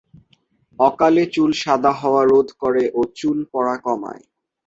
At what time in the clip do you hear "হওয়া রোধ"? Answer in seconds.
1.91-2.47